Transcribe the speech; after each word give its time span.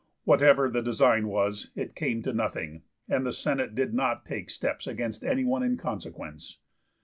Whatever 0.23 0.67
the 0.67 0.81
design 0.81 1.27
was, 1.27 1.69
it 1.75 1.93
came 1.93 2.23
to 2.23 2.33
nothing, 2.33 2.81
and 3.07 3.23
the 3.23 3.31
Senate 3.31 3.75
did 3.75 3.93
not 3.93 4.25
take 4.25 4.49
steps 4.49 4.87
against 4.87 5.23
anyone 5.23 5.61
in 5.61 5.77
consequence. 5.77 6.57